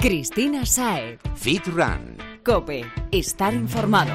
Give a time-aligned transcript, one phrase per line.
[0.00, 1.18] Cristina Sae.
[1.34, 2.16] Fit Run.
[2.44, 2.84] Cope.
[3.10, 4.12] Estar informado.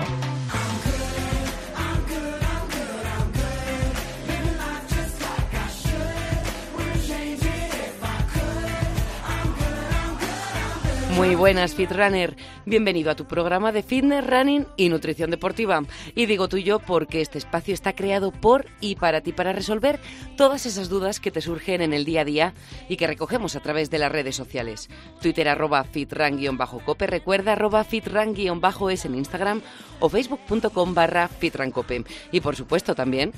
[11.17, 12.37] Muy buenas, Fitrunner.
[12.65, 15.81] Bienvenido a tu programa de fitness, running y nutrición deportiva.
[16.15, 19.99] Y digo tuyo porque este espacio está creado por y para ti para resolver
[20.37, 22.53] todas esas dudas que te surgen en el día a día
[22.87, 24.89] y que recogemos a través de las redes sociales.
[25.21, 29.61] Twitter arroba fitran-cope, recuerda arroba fitran-es en Instagram
[29.99, 32.05] o facebook.com barra fitrancope.
[32.31, 33.33] Y por supuesto también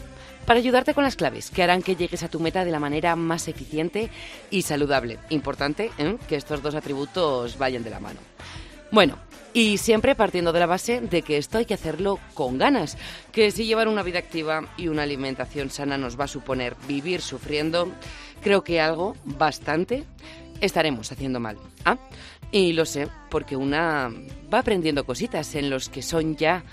[0.46, 3.16] para ayudarte con las claves que harán que llegues a tu meta de la manera
[3.16, 4.12] más eficiente
[4.52, 5.18] y saludable.
[5.32, 6.18] Importante ¿eh?
[6.30, 8.20] que estos dos atributos vayan de la mano.
[8.92, 9.18] Bueno,
[9.56, 12.98] y siempre partiendo de la base de que esto hay que hacerlo con ganas,
[13.32, 17.22] que si llevar una vida activa y una alimentación sana nos va a suponer vivir
[17.22, 17.90] sufriendo,
[18.44, 20.04] creo que algo, bastante,
[20.60, 21.58] estaremos haciendo mal.
[21.86, 21.98] ¿ah?
[22.52, 24.12] Y lo sé, porque una
[24.54, 26.66] va aprendiendo cositas en los que son ya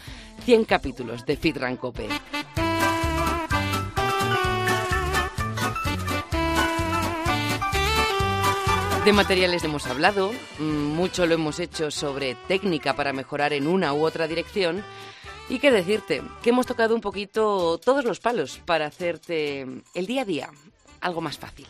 [0.45, 2.09] 100 capítulos de Fit Rancope.
[9.05, 13.92] De materiales hemos hablado, mm, mucho lo hemos hecho sobre técnica para mejorar en una
[13.92, 14.84] u otra dirección.
[15.48, 20.22] Y qué decirte, que hemos tocado un poquito todos los palos para hacerte el día
[20.22, 20.50] a día
[21.00, 21.67] algo más fácil.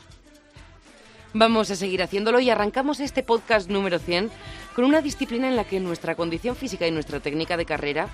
[1.32, 4.30] Vamos a seguir haciéndolo y arrancamos este podcast número 100
[4.76, 8.08] con una disciplina en la que nuestra condición física y nuestra técnica de carrera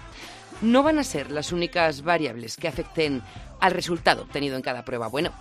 [0.63, 3.23] no van a ser las únicas variables que afecten
[3.59, 5.09] al resultado obtenido en cada prueba.
[5.09, 5.33] Bueno,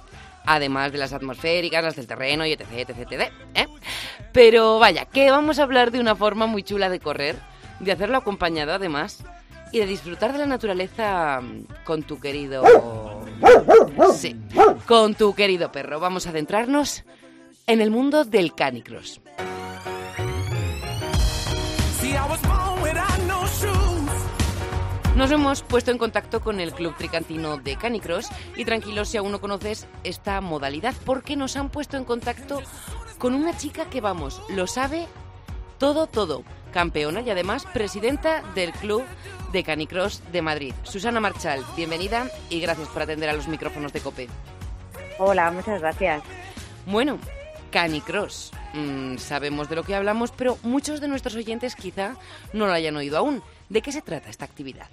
[0.48, 3.32] además de las atmosféricas, las del terreno y etc, etc, etc.
[3.54, 3.68] ¿eh?
[4.32, 7.36] Pero vaya, que vamos a hablar de una forma muy chula de correr,
[7.80, 9.24] de hacerlo acompañado además
[9.72, 11.42] y de disfrutar de la naturaleza
[11.84, 12.64] con tu querido...
[14.16, 14.36] Sí,
[14.88, 16.00] con tu querido perro.
[16.00, 17.04] Vamos a adentrarnos
[17.68, 19.22] en el mundo del canicross.
[25.18, 29.32] Nos hemos puesto en contacto con el Club Tricantino de Canicross y tranquilos si aún
[29.32, 32.62] no conoces esta modalidad porque nos han puesto en contacto
[33.18, 35.08] con una chica que vamos, lo sabe
[35.80, 36.44] todo, todo.
[36.72, 39.06] Campeona y además presidenta del Club
[39.52, 40.74] de Canicross de Madrid.
[40.84, 44.28] Susana Marchal, bienvenida y gracias por atender a los micrófonos de COPE.
[45.18, 46.22] Hola, muchas gracias.
[46.86, 47.18] Bueno,
[47.72, 48.52] Canicross.
[48.76, 52.18] Mm, sabemos de lo que hablamos, pero muchos de nuestros oyentes quizá
[52.54, 53.42] no lo hayan oído aún.
[53.68, 54.88] ¿De qué se trata esta actividad?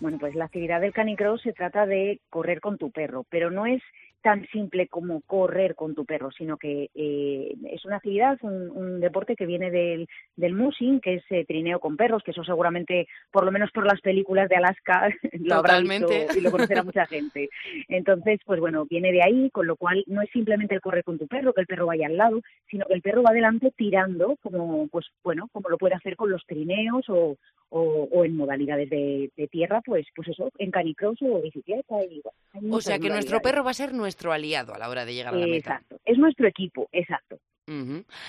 [0.00, 3.66] Bueno, pues la actividad del canicross se trata de correr con tu perro, pero no
[3.66, 3.82] es
[4.22, 9.36] tan simple como correr con tu perro, sino que eh, es una actividad, un, deporte
[9.36, 13.44] que viene del, del musing, que es eh, trineo con perros, que eso seguramente, por
[13.44, 15.08] lo menos por las películas de Alaska,
[15.40, 17.48] lo habrá visto y lo conocerá mucha gente.
[17.88, 21.18] Entonces, pues bueno, viene de ahí, con lo cual no es simplemente el correr con
[21.18, 22.40] tu perro, que el perro vaya al lado,
[22.70, 26.30] sino que el perro va adelante tirando, como pues bueno, como lo puede hacer con
[26.30, 27.36] los trineos o,
[27.70, 32.02] o, en modalidades de, tierra, pues pues eso, en canicross o bicicleta.
[32.04, 32.22] Y,
[32.70, 35.34] o sea que nuestro perro va a ser nuestro aliado a la hora de llegar
[35.34, 35.74] a la meta.
[35.74, 37.38] Exacto, es nuestro equipo, exacto.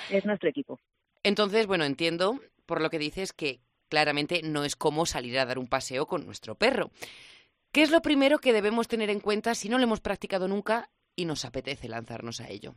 [0.10, 0.80] Es nuestro equipo.
[1.24, 5.58] Entonces, bueno, entiendo por lo que dices que claramente no es como salir a dar
[5.58, 6.92] un paseo con nuestro perro.
[7.72, 10.90] ¿Qué es lo primero que debemos tener en cuenta si no lo hemos practicado nunca
[11.16, 12.76] y nos apetece lanzarnos a ello?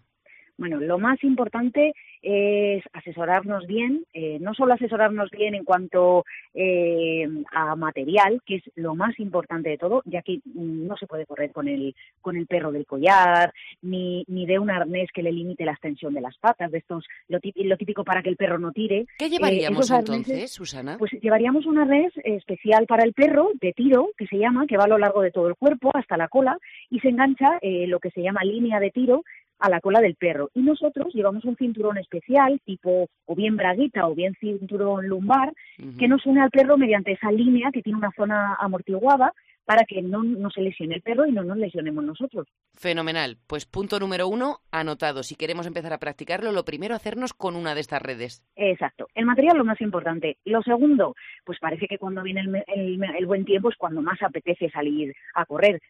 [0.59, 6.25] Bueno, lo más importante es asesorarnos bien, eh, no solo asesorarnos bien en cuanto
[6.55, 11.27] eh, a material, que es lo más importante de todo, ya que no se puede
[11.27, 15.33] correr con el, con el perro del collar, ni, ni de un arnés que le
[15.33, 18.73] limite la extensión de las patas, de estos, lo típico, para que el perro no
[18.73, 19.07] tire.
[19.19, 20.97] ¿Qué llevaríamos eh, entonces, Susana?
[20.99, 24.85] Pues llevaríamos un arnés especial para el perro, de tiro, que se llama, que va
[24.85, 26.57] a lo largo de todo el cuerpo, hasta la cola,
[26.89, 29.25] y se engancha lo que se llama línea de tiro,
[29.63, 30.51] a la cola del perro.
[30.55, 35.53] Y nosotros llevamos un cinturón especial, tipo o bien braguita o bien cinturón lumbar,
[35.99, 39.33] que nos une al perro mediante esa línea que tiene una zona amortiguada
[39.65, 42.49] para que no, no, se lesione el perro y no nos lesionemos nosotros.
[42.75, 43.39] Fenomenal.
[43.47, 45.23] Pues punto número uno, anotado.
[45.23, 48.43] Si queremos empezar a practicarlo, lo primero hacernos con una de estas redes.
[48.57, 49.07] Exacto.
[49.15, 50.39] El material lo más importante.
[50.45, 51.15] Lo segundo,
[51.45, 55.47] pues parece que cuando viene el, el, buen tiempo es cuando más apetece salir a
[55.47, 55.81] correr.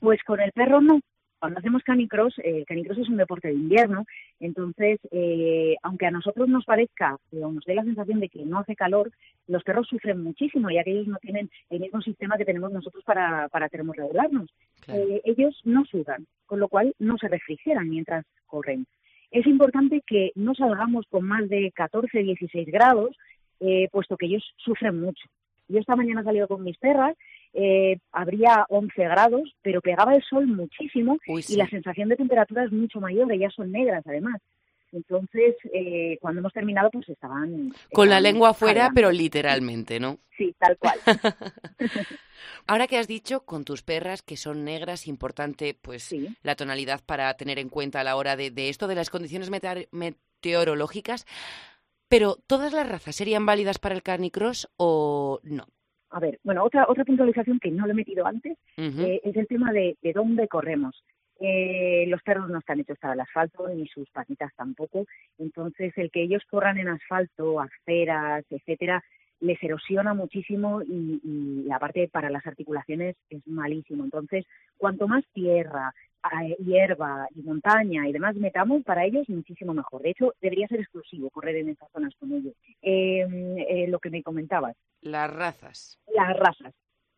[0.00, 1.00] Pues con el perro no
[1.40, 4.04] cuando hacemos canicross, eh, canicross es un deporte de invierno,
[4.38, 8.58] entonces, eh, aunque a nosotros nos parezca o nos dé la sensación de que no
[8.58, 9.10] hace calor,
[9.48, 13.02] los perros sufren muchísimo, ya que ellos no tienen el mismo sistema que tenemos nosotros
[13.04, 14.50] para, para termorregularnos.
[14.88, 18.86] Eh, ellos no sudan, con lo cual no se refrigeran mientras corren.
[19.30, 23.16] Es importante que no salgamos con más de 14, 16 grados,
[23.60, 25.26] eh, puesto que ellos sufren mucho.
[25.68, 27.16] Yo esta mañana he salido con mis perras
[27.52, 32.72] eh, habría 11 grados, pero pegaba el sol muchísimo y la sensación de temperatura es
[32.72, 34.40] mucho mayor, ellas son negras además.
[34.92, 37.72] Entonces, eh, cuando hemos terminado, pues estaban...
[37.92, 40.18] Con la lengua afuera, pero literalmente, ¿no?
[40.36, 40.98] Sí, tal cual.
[42.66, 47.32] Ahora que has dicho con tus perras que son negras, importante pues la tonalidad para
[47.34, 49.50] tener en cuenta a la hora de, esto de las condiciones
[49.90, 51.26] meteorológicas,
[52.08, 55.66] pero ¿todas las razas serían válidas para el canicross o no?
[56.10, 59.46] A ver, bueno, otra otra puntualización que no lo he metido antes eh, es el
[59.46, 61.04] tema de, de dónde corremos.
[61.42, 65.06] Eh, los perros no están hechos para el asfalto, ni sus patitas tampoco.
[65.38, 69.02] Entonces, el que ellos corran en asfalto, aceras, etcétera,
[69.40, 74.04] les erosiona muchísimo y, y aparte para las articulaciones es malísimo.
[74.04, 74.46] Entonces,
[74.76, 75.92] cuanto más tierra,
[76.22, 80.02] eh, hierba y montaña y demás metamos, para ellos muchísimo mejor.
[80.02, 82.54] De hecho, debería ser exclusivo correr en estas zonas con ellos.
[82.82, 84.76] Em, eh, lo que me comentabas.
[85.00, 85.98] Las razas.
[86.14, 86.74] Las razas.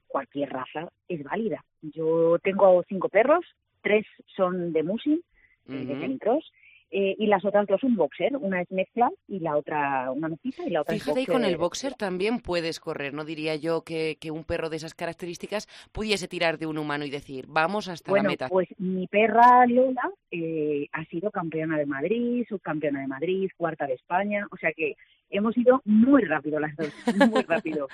[0.06, 1.64] Cualquier raza es válida.
[1.80, 3.44] Yo tengo cinco perros,
[3.82, 5.20] tres son de Musin,
[5.68, 6.52] eh, de Canicross,
[6.94, 10.62] eh, y las otras dos son boxer, una es mezcla y la otra una mestiza
[10.66, 14.18] y la otra Fíjate, y con el boxer también puedes correr, no diría yo que,
[14.20, 18.12] que, un perro de esas características pudiese tirar de un humano y decir, vamos hasta
[18.12, 18.48] la meta.
[18.50, 23.94] pues mi perra Lola eh, ha sido campeona de Madrid, subcampeona de Madrid, cuarta de
[23.94, 24.94] España, o sea que
[25.30, 26.92] hemos ido muy rápido las dos,
[27.30, 27.88] muy rápido.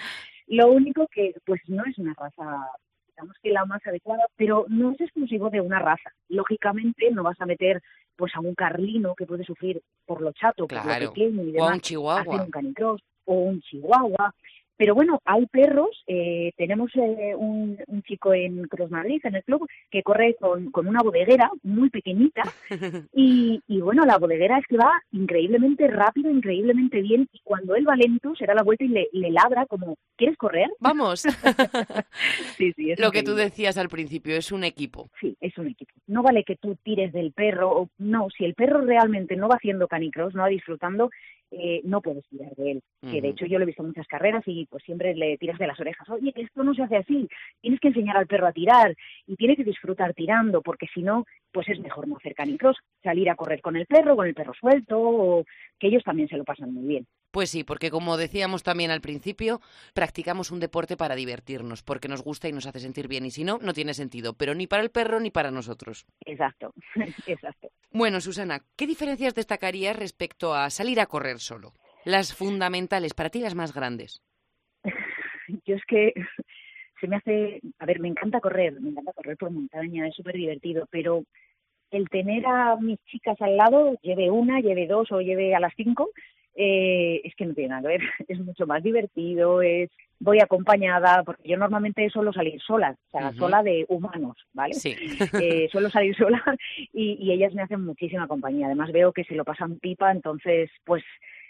[0.49, 2.69] Lo único que pues no es una raza
[3.19, 6.11] digamos que la más adecuada, pero no es exclusivo de una raza.
[6.29, 7.83] Lógicamente no vas a meter
[8.17, 11.71] pues a un carlino que puede sufrir por lo chato, por lo pequeño y demás,
[11.71, 12.43] o un chihuahua.
[12.43, 14.35] un canicross o un chihuahua.
[14.79, 17.77] Pero bueno, hay perros, eh, tenemos eh, un,
[18.07, 22.43] chico en Cross Madrid, en el club, que corre con, con una bodeguera muy pequeñita
[23.13, 27.87] y, y, bueno, la bodeguera es que va increíblemente rápido, increíblemente bien y cuando él
[27.89, 30.71] va lento se da la vuelta y le, le labra como, ¿quieres correr?
[30.79, 31.23] Vamos.
[32.57, 35.11] sí, sí, Lo que tú decías al principio, es un equipo.
[35.21, 35.93] Sí, es un equipo.
[36.07, 39.57] No vale que tú tires del perro, o, no, si el perro realmente no va
[39.57, 41.11] haciendo canicross, no va disfrutando,
[41.51, 42.83] eh, no puedes tirar de él.
[43.01, 45.59] Que de hecho yo lo he visto en muchas carreras y pues siempre le tiras
[45.59, 46.09] de las orejas.
[46.11, 47.29] Oye, que esto no se hace así.
[47.61, 48.95] Tienes que enseñar al perro a tirar
[49.27, 53.31] y tiene que disfrutar tirando, porque si no, pues es mejor no hacer canicross, salir
[53.31, 55.45] a correr con el perro, con el perro suelto, o
[55.79, 57.07] que ellos también se lo pasan muy bien.
[57.39, 59.61] Pues sí, porque como decíamos también al principio,
[59.95, 63.45] practicamos un deporte para divertirnos, porque nos gusta y nos hace sentir bien, y si
[63.45, 66.05] no, no tiene sentido, pero ni para el perro ni para nosotros.
[66.27, 66.75] Exacto,
[67.29, 67.69] exacto.
[67.93, 71.75] Bueno, Susana, ¿qué diferencias destacarías respecto a salir a correr solo?
[72.05, 74.21] Las fundamentales, para ti las más grandes.
[75.65, 76.15] Yo es que
[77.01, 80.35] se me hace, a ver, me encanta correr, me encanta correr por montaña, es súper
[80.35, 81.23] divertido, pero
[81.93, 85.73] el tener a mis chicas al lado, lleve una, lleve dos o lleve a las
[85.77, 86.11] cinco,
[86.61, 91.23] eh, es que no tiene nada que ver, es mucho más divertido, es voy acompañada,
[91.23, 94.75] porque yo normalmente suelo salir sola, o sea, sola de humanos, ¿vale?
[94.75, 94.95] Sí.
[95.41, 96.43] Eh, suelo salir sola
[96.93, 98.67] y, y ellas me hacen muchísima compañía.
[98.67, 101.05] Además veo que se lo pasan pipa, entonces, pues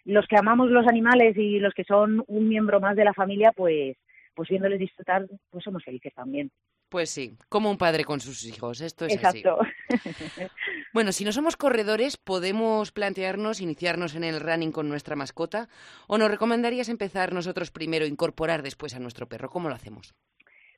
[0.04, 3.52] los que amamos los animales y los que son un miembro más de la familia,
[3.56, 3.96] pues
[4.38, 6.52] pues viéndoles disfrutar, pues somos felices también.
[6.88, 9.58] Pues sí, como un padre con sus hijos, esto es Exacto.
[10.94, 15.66] bueno, si no somos corredores, podemos plantearnos iniciarnos en el running con nuestra mascota
[16.06, 19.48] o nos recomendarías empezar nosotros primero, incorporar después a nuestro perro.
[19.50, 20.14] ¿Cómo lo hacemos?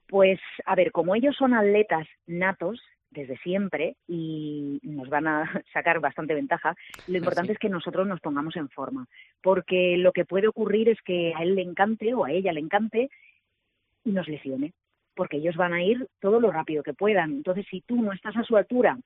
[0.09, 2.81] Pues, a ver, como ellos son atletas natos,
[3.11, 6.75] desde siempre y nos van a sacar bastante ventaja,
[7.09, 9.07] lo importante es que nosotros nos pongamos en forma,
[9.43, 12.61] porque lo que puede ocurrir es que a él le encante o a ella le
[12.61, 13.11] encante
[14.05, 14.73] y nos lesione,
[15.15, 17.33] porque ellos van a ir todo lo rápido que puedan.
[17.33, 18.99] Entonces, si tú no estás a su altura,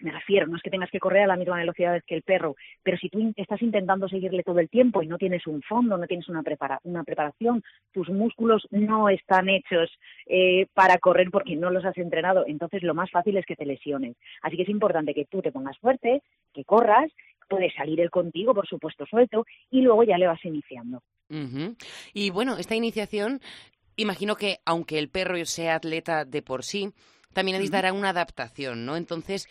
[0.00, 2.56] me refiero, no es que tengas que correr a la misma velocidad que el perro,
[2.82, 6.06] pero si tú estás intentando seguirle todo el tiempo y no tienes un fondo, no
[6.06, 9.90] tienes una, prepara una preparación, tus músculos no están hechos
[10.26, 13.66] eh, para correr porque no los has entrenado, entonces lo más fácil es que te
[13.66, 14.16] lesiones.
[14.42, 16.22] Así que es importante que tú te pongas fuerte,
[16.52, 17.10] que corras,
[17.48, 21.02] puedes salir él contigo, por supuesto, suelto, y luego ya le vas iniciando.
[22.12, 23.40] Y bueno, esta iniciación
[23.96, 26.90] imagino que aunque el perro sea atleta de por sí,
[27.32, 28.96] también necesitará una adaptación, ¿no?
[28.96, 29.48] Entonces,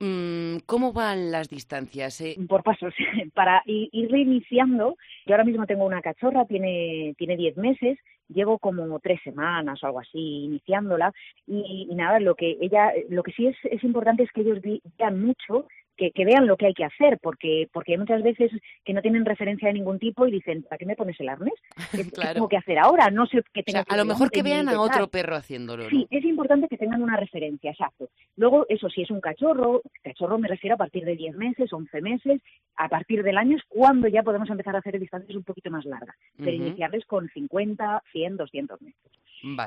[0.00, 2.20] mm, ¿cómo van las distancias?
[2.20, 2.36] Eh?
[2.48, 2.94] Por pasos,
[3.34, 8.98] para ir reiniciando, yo ahora mismo tengo una cachorra, tiene, tiene 10 meses, llevo como
[9.00, 11.12] tres semanas o algo así iniciándola
[11.46, 14.58] y, y, nada, lo que ella, lo que sí es, es importante es que ellos
[14.98, 15.66] vean mucho
[15.98, 18.52] que, vean lo que hay que hacer, porque, porque hay muchas veces
[18.84, 21.54] que no tienen referencia de ningún tipo y dicen, ¿para qué me pones el arnés?
[21.92, 23.10] ¿Qué, tengo que hacer ahora?
[23.10, 25.88] No sé qué tengo A lo mejor que vean a otro perro haciéndolo.
[25.90, 28.08] Sí, es importante que tengan una referencia, exacto.
[28.36, 32.00] Luego, eso si es un cachorro, cachorro me refiero a partir de 10 meses, 11
[32.00, 32.40] meses,
[32.76, 35.84] a partir del año es cuando ya podemos empezar a hacer distancias un poquito más
[35.84, 39.18] largas, pero iniciarles con 50, 100, 200 metros.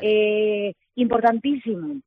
[0.02, 2.02] Eh, importantísimo,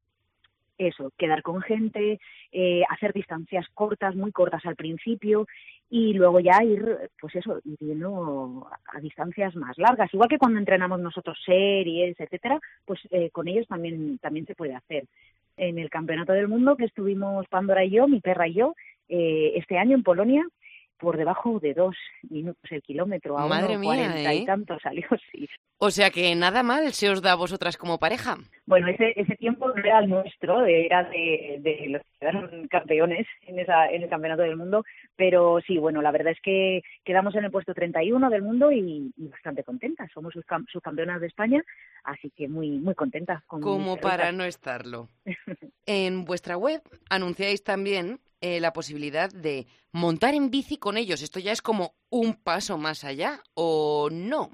[0.79, 2.19] eso, quedar con gente,
[2.53, 5.47] eh, hacer distancias cortas, muy cortas al principio
[5.91, 10.13] y luego ya ir, pues eso, yendo a distancias más largas.
[10.13, 14.75] Igual que cuando entrenamos nosotros series, etcétera, pues eh, con ellos también, también se puede
[14.75, 15.05] hacer.
[15.57, 18.75] En el Campeonato del Mundo que estuvimos Pandora y yo, mi perra y yo,
[19.09, 20.45] eh, este año en Polonia,
[20.99, 21.97] por debajo de dos
[22.29, 24.45] minutos el kilómetro, a Madre mía, y ¿eh?
[24.47, 25.49] tanto salió, sí.
[25.79, 28.37] O sea que nada mal se os da a vosotras como pareja.
[28.65, 33.27] Bueno, ese, ese tiempo no era el nuestro, era de, de los que quedaron campeones
[33.47, 34.85] en, esa, en el Campeonato del Mundo,
[35.17, 39.13] pero sí, bueno, la verdad es que quedamos en el puesto 31 del mundo y,
[39.17, 40.11] bastante contentas.
[40.13, 41.63] Somos subcampeonas de España,
[42.05, 43.43] así que muy, muy contentas.
[43.45, 45.09] Con como para no estarlo.
[45.87, 51.23] en vuestra web anunciáis también eh, la posibilidad de montar en bici con ellos.
[51.23, 54.51] Esto ya es como un paso más allá, ¿o no?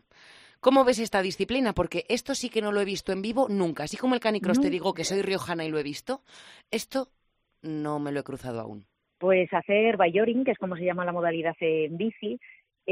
[0.61, 1.73] ¿Cómo ves esta disciplina?
[1.73, 3.83] Porque esto sí que no lo he visto en vivo nunca.
[3.83, 6.23] Así como el canicross te digo que soy riojana y lo he visto,
[6.71, 7.09] esto
[7.63, 8.87] no me lo he cruzado aún.
[9.19, 12.39] Pues hacer bayoring, que es como se llama la modalidad en bici,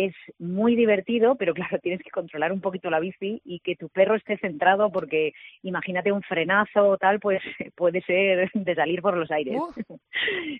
[0.07, 3.89] es muy divertido, pero claro, tienes que controlar un poquito la bici y que tu
[3.89, 7.41] perro esté centrado porque imagínate un frenazo o tal, pues
[7.77, 9.61] puede ser de salir por los aires.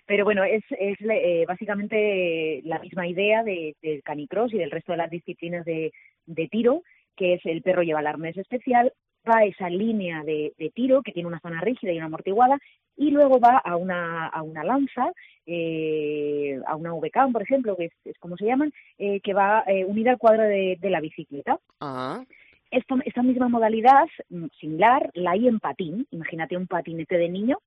[0.05, 4.91] Pero bueno, es, es eh, básicamente la misma idea de, del canicross y del resto
[4.91, 5.91] de las disciplinas de,
[6.25, 6.83] de tiro,
[7.15, 8.93] que es el perro lleva el arnés especial,
[9.27, 12.57] va esa línea de, tiro que tiene una zona rígida y una amortiguada
[12.95, 15.11] y luego va a una, a una lanza,
[15.45, 19.85] eh, a una VK, por ejemplo, que es, como se llaman, eh, que va eh,
[19.85, 21.59] unida al cuadro de, la bicicleta.
[21.79, 22.23] Ah.
[22.71, 26.05] esta misma modalidad, mm, similar, la hay en patín.
[26.11, 27.59] Imagínate un patinete de niño,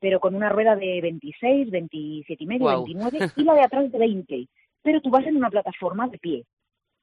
[0.00, 3.98] pero con una rueda de 26, 27 y medio, 29 y la de atrás de
[3.98, 4.48] 20.
[4.82, 6.44] Pero tú vas en una plataforma de pie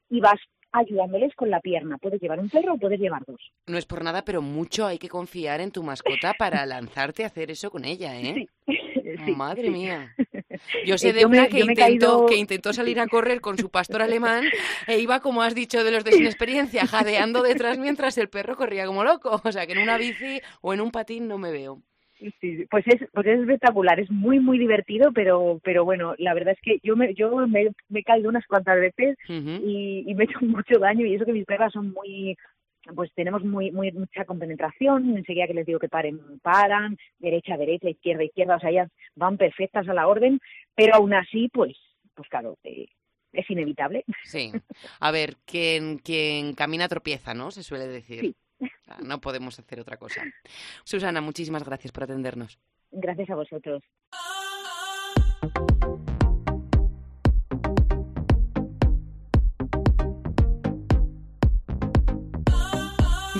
[0.07, 0.39] y vas
[0.71, 1.97] ayudándoles con la pierna.
[1.97, 3.39] Puedes llevar un perro o puedes llevar dos.
[3.67, 7.27] No es por nada, pero mucho hay que confiar en tu mascota para lanzarte a
[7.27, 8.47] hacer eso con ella, ¿eh?
[9.35, 10.15] Madre mía.
[10.85, 14.43] Yo sé de una que intentó, que intentó salir a correr con su pastor alemán
[14.87, 18.55] e iba, como has dicho, de los de sin experiencia, jadeando detrás mientras el perro
[18.55, 19.41] corría como loco.
[19.43, 21.81] O sea, que en una bici o en un patín no me veo.
[22.39, 26.53] Sí, pues es, pues es espectacular, es muy, muy divertido, pero, pero bueno, la verdad
[26.53, 30.27] es que yo me, yo me, he caído unas cuantas veces y, y, me he
[30.27, 32.37] hecho mucho daño y eso que mis perras son muy,
[32.95, 37.89] pues tenemos muy, muy mucha compenetración, enseguida que les digo que paren, paran, derecha, derecha,
[37.89, 40.39] izquierda, izquierda, o sea, ellas van perfectas a la orden,
[40.75, 41.75] pero aún así, pues,
[42.13, 42.85] pues claro, eh,
[43.33, 44.03] es inevitable.
[44.23, 44.51] Sí.
[44.99, 47.51] A ver, quien, quien camina tropieza, ¿no?
[47.51, 48.21] Se suele decir.
[48.21, 48.35] Sí.
[48.87, 50.21] Ah, no podemos hacer otra cosa.
[50.83, 52.59] Susana, muchísimas gracias por atendernos.
[52.91, 53.81] Gracias a vosotros.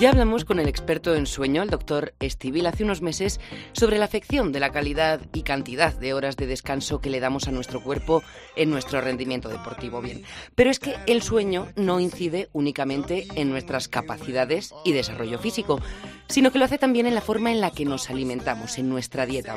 [0.02, 3.38] Ya hablamos con el experto en sueño, el doctor Estivil, hace unos meses
[3.70, 7.46] sobre la afección de la calidad y cantidad de horas de descanso que le damos
[7.46, 8.20] a nuestro cuerpo
[8.56, 10.02] en nuestro rendimiento deportivo.
[10.02, 10.24] Bien,
[10.56, 15.80] pero es que el sueño no incide únicamente en nuestras capacidades y desarrollo físico,
[16.26, 19.24] sino que lo hace también en la forma en la que nos alimentamos, en nuestra
[19.24, 19.54] dieta.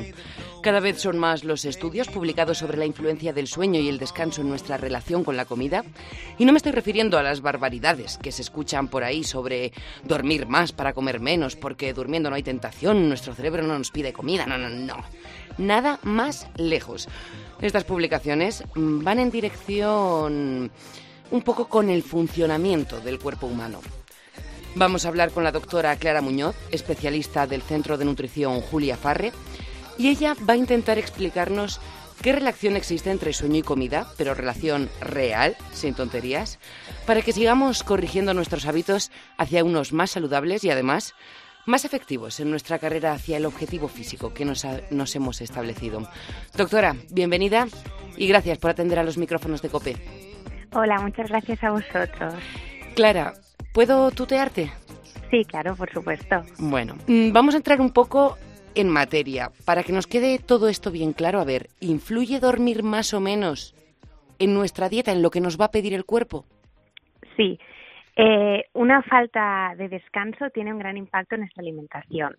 [0.62, 4.42] Cada vez son más los estudios publicados sobre la influencia del sueño y el descanso
[4.42, 5.84] en nuestra relación con la comida,
[6.38, 9.74] y no me estoy refiriendo a las barbaridades que se escuchan por ahí sobre
[10.04, 14.12] dormir más para comer menos, porque durmiendo no hay tentación, nuestro cerebro no nos pide
[14.12, 14.98] comida, no, no, no.
[15.58, 17.08] Nada más lejos.
[17.62, 20.72] Estas publicaciones van en dirección
[21.32, 23.80] un poco con el funcionamiento del cuerpo humano.
[24.76, 29.32] Vamos a hablar con la doctora Clara Muñoz, especialista del Centro de Nutrición Julia Farre,
[29.98, 31.80] y ella va a intentar explicarnos
[32.22, 36.60] qué relación existe entre sueño y comida, pero relación real, sin tonterías,
[37.06, 41.14] para que sigamos corrigiendo nuestros hábitos hacia unos más saludables y además
[41.66, 46.08] más efectivos en nuestra carrera hacia el objetivo físico que nos, nos hemos establecido.
[46.56, 47.68] Doctora, bienvenida
[48.18, 49.96] y gracias por atender a los micrófonos de COPE.
[50.74, 52.36] Hola, muchas gracias a vosotros.
[52.96, 53.34] Clara,
[53.76, 54.72] ¿Puedo tutearte?
[55.30, 56.44] Sí, claro, por supuesto.
[56.60, 58.38] Bueno, mm, vamos a entrar un poco
[58.76, 59.50] en materia.
[59.66, 63.74] Para que nos quede todo esto bien claro, a ver, ¿influye dormir más o menos
[64.40, 66.46] en nuestra dieta, en lo que nos va a pedir el cuerpo?
[67.36, 67.60] Sí.
[68.16, 72.36] Eh, una falta de descanso tiene un gran impacto en nuestra alimentación.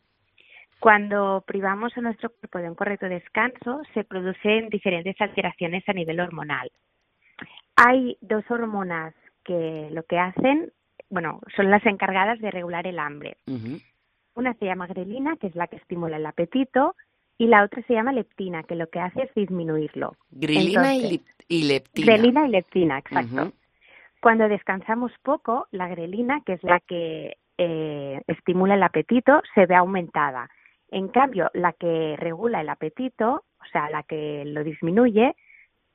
[0.81, 6.21] Cuando privamos a nuestro cuerpo de un correcto descanso, se producen diferentes alteraciones a nivel
[6.21, 6.71] hormonal.
[7.77, 9.15] Hay dos hormonas
[9.45, 10.73] que lo que hacen
[11.11, 13.37] bueno, son las encargadas de regular el hambre.
[14.37, 16.95] Una se llama grelina, que es la que estimula el apetito,
[17.39, 20.15] y la otra se llama leptina, que lo que hace es disminuirlo.
[20.31, 21.21] Grelina y,
[21.65, 22.07] leptina.
[22.07, 23.53] Grelina y leptina, exacto.
[24.21, 29.75] Cuando descansamos poco, la grelina, que es la que eh, estimula el apetito, se ve
[29.75, 30.51] aumentada
[30.91, 35.35] En cambio, la que regula el apetito, o sea, la que lo disminuye,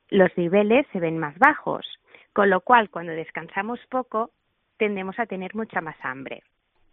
[0.10, 1.86] los niveles se ven más bajos,
[2.34, 4.32] con lo cual cuando descansamos poco
[4.78, 6.42] tendemos a tener mucha más hambre.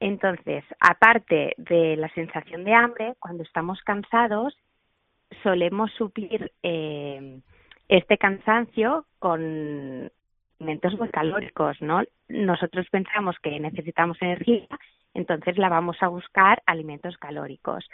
[0.01, 4.57] Entonces, aparte de la sensación de hambre, cuando estamos cansados,
[5.43, 7.41] solemos suplir eh,
[7.89, 10.11] este cansancio con
[10.61, 12.03] alimentos muy calóricos, ¿no?
[12.29, 14.67] Nosotros pensamos que necesitamos energía,
[15.15, 17.89] entonces la vamos a buscar alimentos calóricos.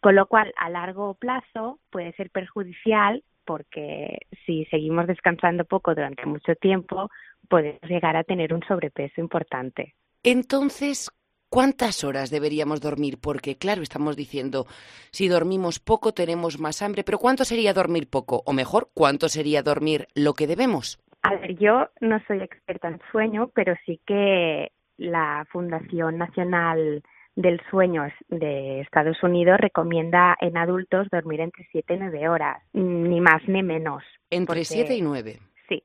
[0.00, 6.26] Con lo cual, a largo plazo puede ser perjudicial porque si seguimos descansando poco durante
[6.26, 7.08] mucho tiempo,
[7.48, 9.94] podemos llegar a tener un sobrepeso importante.
[10.22, 11.10] Entonces,
[11.48, 13.18] ¿cuántas horas deberíamos dormir?
[13.20, 14.66] Porque, claro, estamos diciendo,
[15.10, 18.42] si dormimos poco tenemos más hambre, pero ¿cuánto sería dormir poco?
[18.46, 20.98] O mejor, ¿cuánto sería dormir lo que debemos?
[21.22, 27.02] A ver, yo no soy experta en sueño, pero sí que la Fundación Nacional
[27.34, 33.20] del Sueño de Estados Unidos recomienda en adultos dormir entre 7 y 9 horas, ni
[33.20, 34.02] más ni menos.
[34.30, 35.38] Entre 7 y 9.
[35.68, 35.82] Sí.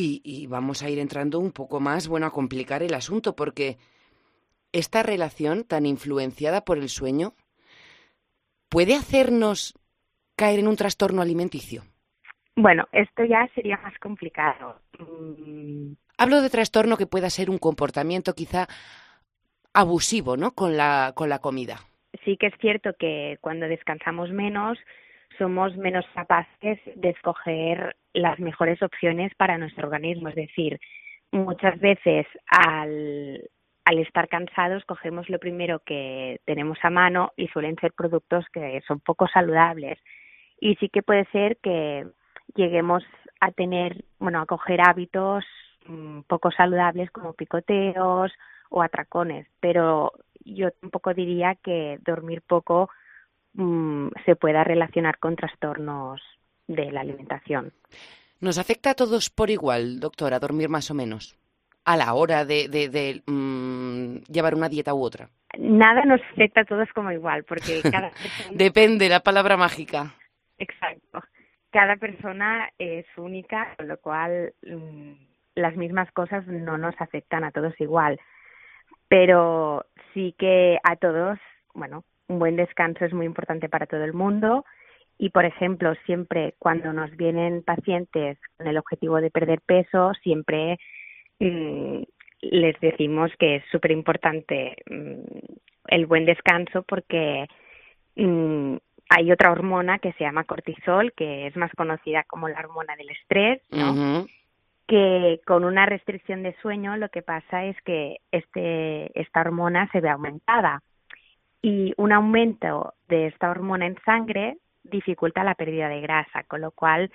[0.00, 3.78] Y, vamos a ir entrando un poco más, bueno, a complicar el asunto, porque
[4.72, 7.34] esta relación tan influenciada por el sueño
[8.68, 9.74] puede hacernos
[10.36, 11.82] caer en un trastorno alimenticio.
[12.54, 14.80] Bueno, esto ya sería más complicado.
[14.98, 15.92] Mm.
[16.16, 18.66] Hablo de trastorno que pueda ser un comportamiento quizá
[19.72, 20.52] abusivo, ¿no?
[20.52, 21.76] Con la, con la comida.
[22.24, 24.78] Sí que es cierto que cuando descansamos menos
[25.38, 30.28] somos menos capaces de escoger las mejores opciones para nuestro organismo.
[30.28, 30.80] Es decir,
[31.30, 33.48] muchas veces al,
[33.86, 39.00] estar cansados cogemos lo primero que tenemos a mano y suelen ser productos que son
[39.00, 39.98] poco saludables.
[40.60, 42.06] Y sí que puede ser que
[42.54, 43.04] lleguemos
[43.40, 45.44] a tener, bueno, a coger hábitos
[45.86, 48.32] mm, poco saludables como picoteos
[48.70, 50.12] o atracones, pero
[50.44, 52.90] yo tampoco diría que dormir poco
[53.54, 56.20] mm, se pueda relacionar con trastornos
[56.66, 57.72] de la alimentación.
[58.40, 61.36] ¿Nos afecta a todos por igual, doctora, dormir más o menos?
[61.84, 65.30] A la hora de, de, mm, llevar una dieta u otra.
[65.58, 68.12] Nada nos afecta a todos como igual, porque cada
[68.52, 70.14] Depende, la palabra mágica.
[70.58, 71.22] Exacto
[71.70, 75.12] cada persona es única, con lo cual mm,
[75.54, 78.18] las mismas cosas no nos afectan a todos igual.
[79.08, 81.38] Pero sí que a todos,
[81.74, 84.64] bueno, un buen descanso es muy importante para todo el mundo.
[85.18, 90.78] Y, por ejemplo, siempre cuando nos vienen pacientes con el objetivo de perder peso, siempre
[91.40, 92.02] mm,
[92.40, 95.22] les decimos que es súper importante mm,
[95.88, 97.48] el buen descanso porque
[99.08, 103.10] hay otra hormona que se llama cortisol, que es más conocida como la hormona del
[103.10, 104.26] estrés, ¿no?
[104.88, 110.00] que con una restricción de sueño lo que pasa es que este, esta hormona se
[110.00, 110.82] ve aumentada
[111.62, 116.70] y un aumento de esta hormona en sangre dificulta la pérdida de grasa, con lo
[116.70, 117.10] cual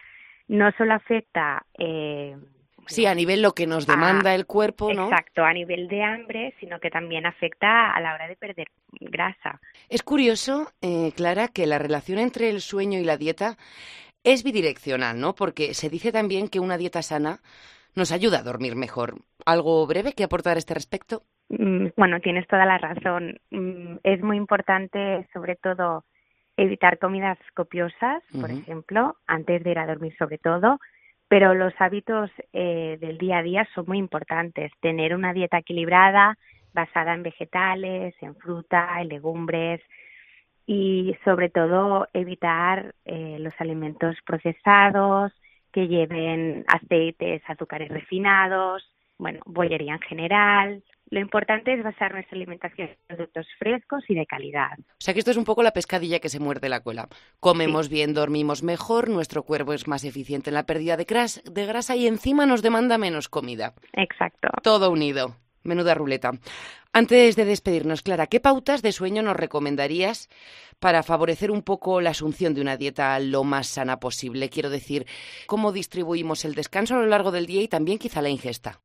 [0.48, 2.36] no solo afecta eh,
[2.88, 5.06] Sí, a nivel lo que nos demanda el cuerpo, ¿no?
[5.06, 8.68] Exacto, a nivel de hambre, sino que también afecta a la hora de perder
[9.00, 9.62] grasa.
[9.90, 13.58] Es curioso, eh, Clara, que la relación entre el sueño y la dieta
[14.24, 15.36] es bidireccional, ¿no?
[15.36, 17.42] Porque se dice también que una dieta sana
[17.96, 19.22] nos ayuda a dormir mejor.
[19.46, 21.24] ¿Algo breve que aportar a este respecto?
[21.50, 23.40] Mm, bueno, tienes toda la razón.
[23.52, 26.06] Mm, es muy importante, sobre todo,
[26.58, 30.80] evitar comidas copiosas, por ejemplo, antes de ir a dormir, sobre todo
[31.34, 34.72] pero los hábitos eh, del día a día son muy importantes.
[34.82, 36.38] Tener una dieta equilibrada,
[36.74, 39.82] basada en vegetales, en fruta, en legumbres
[40.68, 45.34] y sobre todo evitar eh, los alimentos procesados
[45.72, 52.90] que lleven aceites, azúcares refinados, bueno, bollería en general, lo importante es basar nuestra alimentación
[52.90, 54.72] en productos frescos y de calidad.
[54.80, 57.08] O sea que esto es un poco la pescadilla que se muerde la cola.
[57.40, 61.96] Comemos bien, dormimos mejor, nuestro cuerpo es más eficiente en la pérdida de, de grasa
[61.96, 63.76] y encima nos demanda menos comida.
[63.94, 64.50] Exacto.
[64.64, 65.36] Todo unido.
[65.62, 66.32] Menuda ruleta.
[66.92, 70.30] Antes de despedirnos, Clara, ¿qué pautas de sueño nos recomendarías
[70.80, 74.50] para favorecer un poco la asunción de una dieta lo más sana posible?
[74.50, 75.06] Quiero decir,
[75.48, 78.82] ¿cómo distribuimos el descanso a lo largo del día y también quizá la ingesta?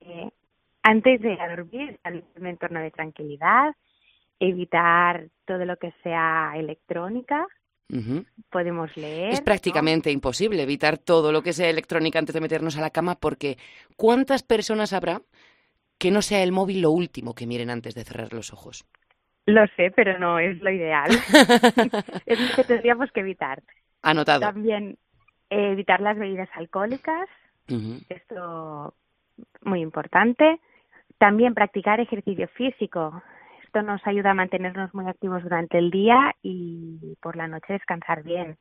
[0.82, 3.74] Antes de ir a dormir, salir un entorno de tranquilidad,
[4.38, 7.46] evitar todo lo que sea electrónica.
[8.50, 9.32] Podemos leer.
[9.32, 13.14] Es prácticamente imposible evitar todo lo que sea electrónica antes de meternos a la cama
[13.14, 13.56] porque
[13.96, 15.22] ¿cuántas personas habrá
[15.98, 18.86] que no sea el móvil lo último que miren antes de cerrar los ojos?
[19.46, 21.10] Lo sé, pero no es lo ideal.
[22.26, 23.62] es lo que tendríamos que evitar.
[24.02, 24.40] Anotado.
[24.40, 24.98] También
[25.48, 27.28] evitar las bebidas alcohólicas.
[28.10, 28.94] Esto
[29.62, 30.60] muy importante.
[31.18, 33.22] También practicar ejercicio físico,
[33.64, 38.22] esto nos ayuda a mantenernos muy activos durante el día y por la noche descansar
[38.22, 38.56] bien.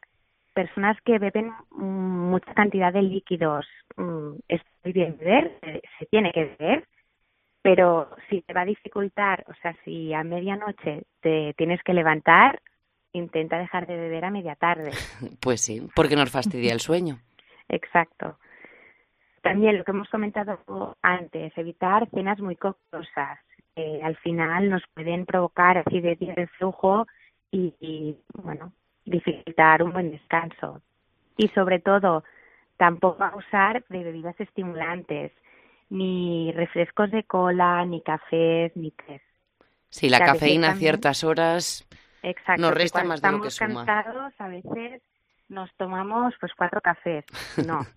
[0.54, 5.60] Personas que beben mucha cantidad de líquidos, mm, es bien beber,
[5.98, 6.88] se tiene que beber,
[7.62, 12.62] pero si te va a dificultar, o sea, si a medianoche te tienes que levantar,
[13.14, 14.92] intenta dejar de beber a media tarde.
[15.40, 17.20] Pues sí, porque nos fastidia el sueño.
[17.70, 18.38] Exacto.
[19.48, 20.60] También lo que hemos comentado
[21.02, 23.40] antes, evitar cenas muy costosas.
[24.04, 27.08] al final nos pueden provocar acidez de flujo
[27.52, 28.74] y, y, bueno,
[29.06, 30.82] dificultar un buen descanso.
[31.38, 32.24] Y sobre todo,
[32.78, 35.32] tampoco abusar de bebidas estimulantes
[35.90, 39.22] ni refrescos de cola, ni cafés, ni té.
[39.90, 41.88] Sí, la cafeína a ciertas horas
[42.22, 43.86] Exacto, nos resta más de lo que suma.
[43.86, 45.02] cansados, a veces
[45.48, 47.26] nos tomamos pues cuatro cafés.
[47.66, 47.86] No.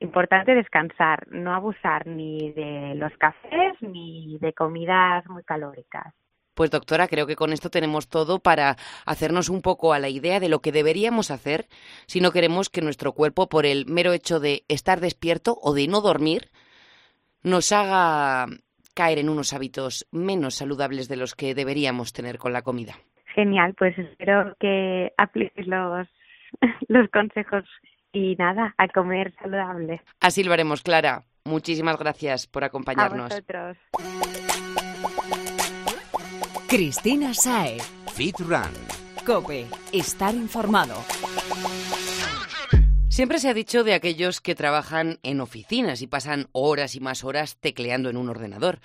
[0.00, 6.14] Importante descansar, no abusar ni de los cafés ni de comidas muy calóricas.
[6.54, 10.40] Pues doctora, creo que con esto tenemos todo para hacernos un poco a la idea
[10.40, 11.66] de lo que deberíamos hacer
[12.06, 15.86] si no queremos que nuestro cuerpo, por el mero hecho de estar despierto o de
[15.86, 16.48] no dormir,
[17.42, 18.46] nos haga
[18.94, 22.94] caer en unos hábitos menos saludables de los que deberíamos tener con la comida.
[23.34, 26.08] Genial, pues espero que apliques los,
[26.88, 27.64] los consejos
[28.12, 30.02] y nada, a comer saludable.
[30.20, 31.24] Así lo haremos, Clara.
[31.44, 33.32] Muchísimas gracias por acompañarnos.
[33.32, 33.76] A vosotros.
[36.68, 37.78] Cristina Sae.
[38.14, 38.72] Fit Run.
[39.24, 39.66] Cope.
[39.92, 40.94] Estar informado.
[43.08, 47.24] Siempre se ha dicho de aquellos que trabajan en oficinas y pasan horas y más
[47.24, 48.78] horas tecleando en un ordenador.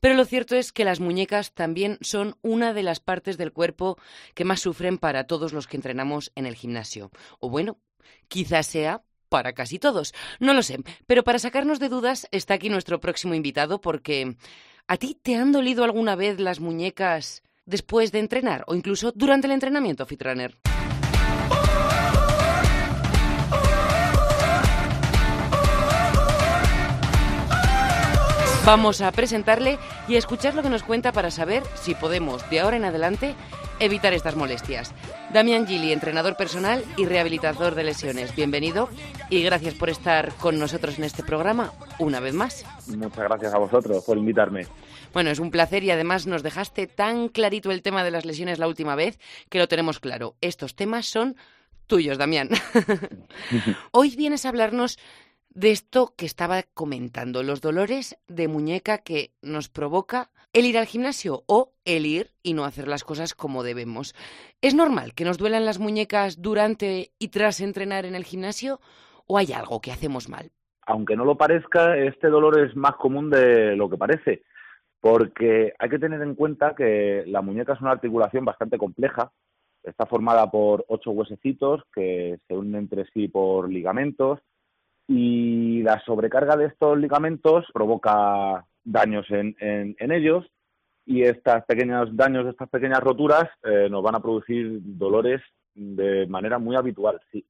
[0.00, 3.98] Pero lo cierto es que las muñecas también son una de las partes del cuerpo
[4.34, 7.10] que más sufren para todos los que entrenamos en el gimnasio.
[7.40, 7.76] O bueno,
[8.28, 10.12] quizás sea para casi todos.
[10.40, 10.78] No lo sé.
[11.06, 14.36] Pero para sacarnos de dudas está aquí nuestro próximo invitado porque
[14.86, 19.46] ¿a ti te han dolido alguna vez las muñecas después de entrenar o incluso durante
[19.46, 20.58] el entrenamiento, Fitrunner?
[28.64, 32.60] Vamos a presentarle y a escuchar lo que nos cuenta para saber si podemos, de
[32.60, 33.34] ahora en adelante,
[33.80, 34.94] evitar estas molestias.
[35.32, 38.36] Damián Gili, entrenador personal y rehabilitador de lesiones.
[38.36, 38.88] Bienvenido
[39.30, 42.64] y gracias por estar con nosotros en este programa una vez más.
[42.86, 44.68] Muchas gracias a vosotros por invitarme.
[45.12, 48.60] Bueno, es un placer y además nos dejaste tan clarito el tema de las lesiones
[48.60, 50.36] la última vez que lo tenemos claro.
[50.40, 51.34] Estos temas son
[51.88, 52.48] tuyos, Damián.
[53.90, 54.98] Hoy vienes a hablarnos
[55.54, 60.86] de esto que estaba comentando, los dolores de muñeca que nos provoca el ir al
[60.86, 64.14] gimnasio o el ir y no hacer las cosas como debemos.
[64.60, 68.80] ¿Es normal que nos duelan las muñecas durante y tras entrenar en el gimnasio
[69.26, 70.50] o hay algo que hacemos mal?
[70.86, 74.42] Aunque no lo parezca, este dolor es más común de lo que parece,
[75.00, 79.30] porque hay que tener en cuenta que la muñeca es una articulación bastante compleja.
[79.82, 84.40] Está formada por ocho huesecitos que se unen entre sí por ligamentos
[85.08, 90.46] y la sobrecarga de estos ligamentos provoca daños en, en, ellos
[91.04, 95.40] y estos pequeños daños, estas pequeñas roturas eh, nos van a producir dolores
[95.74, 97.44] de manera muy habitual, sí.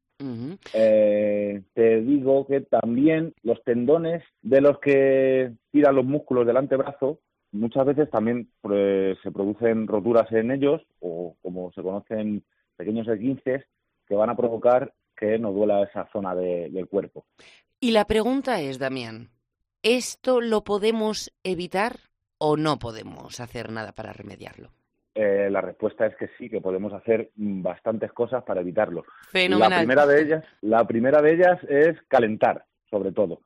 [0.72, 7.18] Eh, te digo que también los tendones de los que tiran los músculos del antebrazo,
[7.50, 12.44] muchas veces también pues, se producen roturas en ellos o como se conocen
[12.76, 13.64] pequeños esguinces
[14.06, 17.26] que van a provocar que no duela esa zona del cuerpo.
[17.78, 19.30] Y la pregunta es, Damián,
[19.84, 21.96] ¿esto lo podemos evitar
[22.38, 24.70] o no podemos hacer nada para remediarlo?
[25.14, 29.04] Eh, la respuesta es que sí, que podemos hacer bastantes cosas para evitarlo.
[29.30, 29.70] Fenomenal.
[29.70, 33.42] La primera de ellas, la primera de ellas es calentar, sobre todo,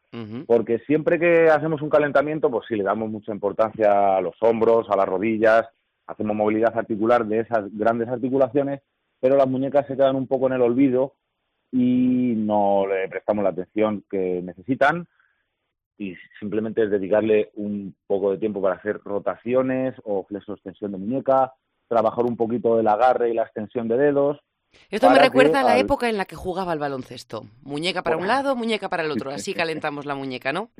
[0.46, 4.88] porque siempre que hacemos un calentamiento, pues sí le damos mucha importancia a los hombros,
[4.88, 5.66] a las rodillas,
[6.06, 8.80] hacemos movilidad articular de esas grandes articulaciones,
[9.20, 11.12] pero las muñecas se quedan un poco en el olvido
[11.72, 15.06] y no le prestamos la atención que necesitan
[15.98, 20.98] y simplemente es dedicarle un poco de tiempo para hacer rotaciones o flexo extensión de
[20.98, 21.54] muñeca,
[21.88, 24.38] trabajar un poquito el agarre y la extensión de dedos.
[24.90, 27.44] Esto me recuerda a la época en la que jugaba al baloncesto.
[27.62, 29.30] Muñeca para un lado, muñeca para el otro.
[29.32, 30.70] Así calentamos la muñeca, ¿no?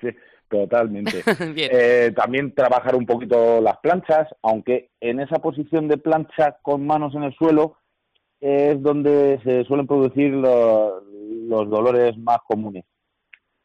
[0.00, 0.08] Sí,
[0.48, 1.22] totalmente.
[1.56, 7.14] Eh, también trabajar un poquito las planchas, aunque en esa posición de plancha con manos
[7.14, 7.76] en el suelo
[8.40, 11.02] es donde se suelen producir los,
[11.68, 12.84] dolores más comunes.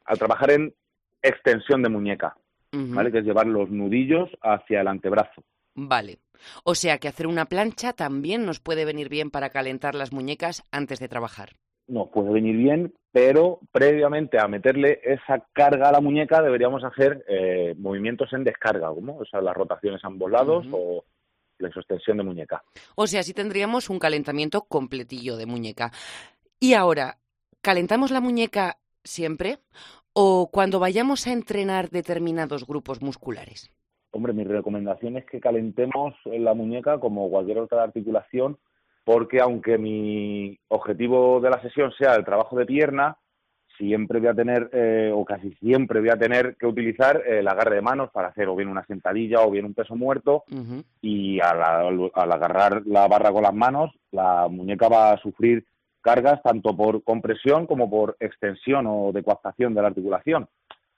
[0.06, 0.74] Al trabajar en
[1.22, 2.36] extensión de muñeca,
[2.72, 3.12] ¿vale?
[3.12, 5.44] Que es llevar los nudillos hacia el antebrazo.
[5.76, 6.20] Vale.
[6.64, 10.64] O sea que hacer una plancha también nos puede venir bien para calentar las muñecas
[10.72, 11.54] antes de trabajar.
[11.88, 17.24] nos puede venir bien, pero previamente a meterle esa carga a la muñeca deberíamos hacer
[17.28, 21.06] eh, movimientos en descarga, como o sea, las rotaciones a ambos lados o
[21.60, 22.64] la extensión de muñeca.
[22.96, 25.92] O sea, así tendríamos un calentamiento completillo de muñeca.
[26.60, 27.18] Y ahora,
[27.62, 29.60] ¿calentamos la muñeca siempre
[30.14, 33.72] o cuando vayamos a entrenar determinados grupos musculares?
[34.12, 38.58] Hombre, mi recomendación es que calentemos la muñeca como cualquier otra articulación,
[39.04, 43.18] porque aunque mi objetivo de la sesión sea el trabajo de pierna,
[43.78, 47.76] siempre voy a tener, eh, o casi siempre voy a tener que utilizar el agarre
[47.76, 50.44] de manos para hacer o bien una sentadilla o bien un peso muerto,
[51.02, 55.66] y al, agarrar la barra con las manos, la muñeca va a sufrir
[56.02, 60.48] cargas tanto por compresión como por extensión o decoaptación de la articulación.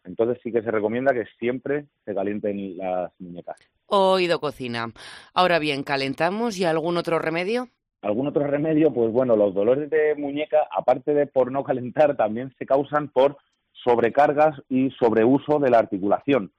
[0.04, 3.58] Entonces sí que se recomienda que siempre se calienten las muñecas.
[3.88, 4.92] Oído cocina.
[5.34, 7.70] Ahora bien, ¿calentamos y algún otro remedio?
[8.02, 8.94] ¿Algún otro remedio?
[8.94, 13.38] Pues bueno, los dolores de muñeca, aparte de por no calentar, también se causan por
[13.72, 16.52] sobrecargas y sobreuso de la articulación.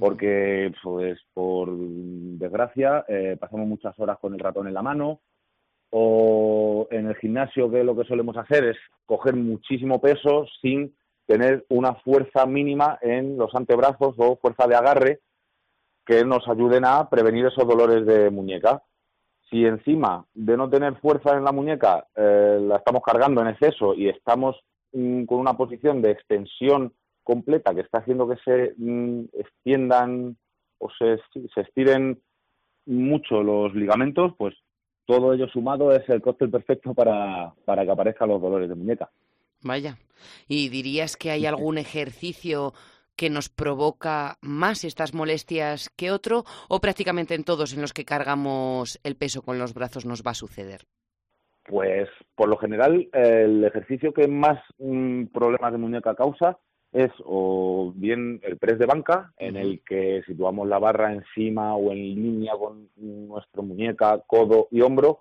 [0.00, 5.20] Porque, pues, por desgracia, eh, pasamos muchas horas con el ratón en la mano,
[5.90, 10.94] o en el gimnasio, que lo que solemos hacer es coger muchísimo peso sin
[11.26, 15.20] tener una fuerza mínima en los antebrazos o fuerza de agarre
[16.04, 18.82] que nos ayuden a prevenir esos dolores de muñeca.
[19.50, 23.94] Si encima de no tener fuerza en la muñeca eh, la estamos cargando en exceso
[23.94, 24.56] y estamos
[24.92, 30.36] mm, con una posición de extensión completa que está haciendo que se mm, extiendan
[30.78, 31.20] o se,
[31.54, 32.20] se estiren
[32.86, 34.54] mucho los ligamentos, pues
[35.06, 39.10] todo ello sumado es el cóctel perfecto para, para que aparezcan los dolores de muñeca.
[39.62, 39.96] Vaya.
[40.48, 42.72] ¿Y dirías que hay algún ejercicio
[43.16, 48.04] que nos provoca más estas molestias que otro o prácticamente en todos en los que
[48.04, 50.82] cargamos el peso con los brazos nos va a suceder?
[51.64, 56.58] Pues por lo general el ejercicio que más mm, problemas de muñeca causa
[56.92, 61.90] es o bien el press de banca, en el que situamos la barra encima o
[61.92, 65.20] en línea con nuestra muñeca, codo y hombro,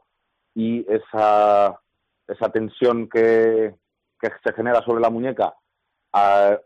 [0.54, 1.78] y esa,
[2.28, 3.74] esa tensión que,
[4.22, 5.54] que se genera sobre la muñeca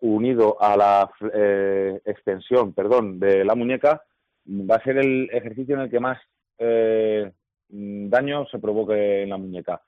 [0.02, 4.04] unido a la eh, extensión, perdón, de la muñeca,
[4.48, 6.20] va a ser el ejercicio en el que más
[6.58, 7.32] eh,
[7.70, 9.82] daño se provoque en la muñeca.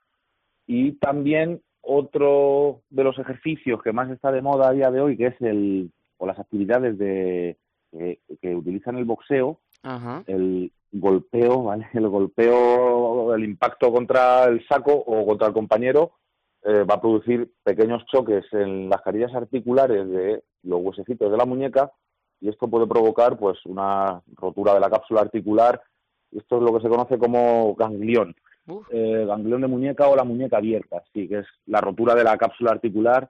[0.68, 5.18] Y también otro de los ejercicios que más está de moda a día de hoy,
[5.18, 7.58] que es el o las actividades de
[7.92, 9.60] que utilizan el boxeo,
[10.28, 11.88] el golpeo, ¿vale?
[11.94, 16.12] El golpeo, el impacto contra el saco o contra el compañero
[16.64, 21.46] eh, va a producir pequeños choques en las carillas articulares de los huesecitos de la
[21.46, 21.92] muñeca
[22.40, 25.82] y esto puede provocar pues una rotura de la cápsula articular.
[26.32, 28.36] Esto es lo que se conoce como ganglión.
[28.92, 32.38] Eh, ganglión de muñeca o la muñeca abierta, sí, que es la rotura de la
[32.38, 33.30] cápsula articular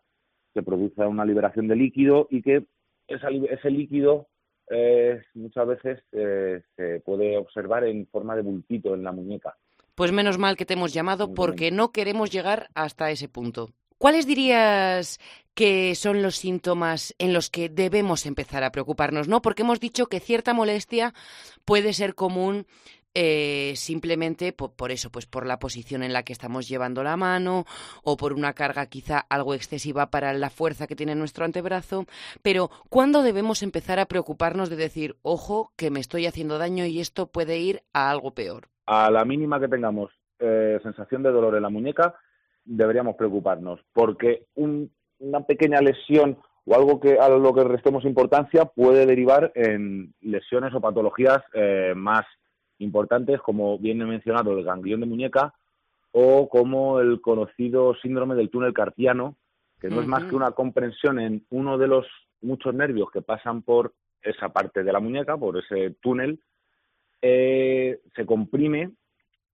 [0.54, 2.66] que produce una liberación de líquido y que
[3.08, 4.28] ese líquido
[4.70, 9.56] eh, muchas veces se puede observar en forma de bultito en la muñeca.
[9.96, 13.70] Pues menos mal que te hemos llamado porque no queremos llegar hasta ese punto.
[13.98, 15.20] ¿Cuáles dirías
[15.54, 19.28] que son los síntomas en los que debemos empezar a preocuparnos?
[19.28, 19.44] ¿No?
[19.44, 21.14] Porque hemos dicho que cierta molestia
[21.66, 22.66] puede ser común
[23.14, 27.66] eh, simplemente por, eso, pues por la posición en la que estamos llevando la mano
[28.04, 32.06] o por una carga quizá algo excesiva para la fuerza que tiene nuestro antebrazo.
[32.42, 37.02] Pero, ¿cuándo debemos empezar a preocuparnos de decir, ojo, que me estoy haciendo daño y
[37.02, 38.70] esto puede ir a algo peor?
[38.92, 42.14] A la mínima que tengamos eh, sensación de dolor en la muñeca,
[42.66, 49.06] deberíamos preocuparnos, porque una pequeña lesión o algo que a lo que restemos importancia puede
[49.06, 52.26] derivar en lesiones o patologías eh, más
[52.80, 55.54] importantes, como bien he mencionado el ganglión de muñeca
[56.12, 59.38] o como el conocido síndrome del túnel carpiano,
[59.80, 62.06] que no es más que una comprensión en uno de los
[62.42, 66.42] muchos nervios que pasan por esa parte de la muñeca, por ese túnel,
[67.22, 68.92] eh, se comprime